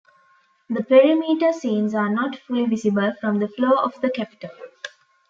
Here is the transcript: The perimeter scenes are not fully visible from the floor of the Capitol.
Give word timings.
The 0.67 0.83
perimeter 0.83 1.53
scenes 1.53 1.93
are 1.93 2.09
not 2.09 2.35
fully 2.35 2.65
visible 2.65 3.13
from 3.21 3.37
the 3.37 3.47
floor 3.47 3.77
of 3.83 4.01
the 4.01 4.09
Capitol. 4.09 4.49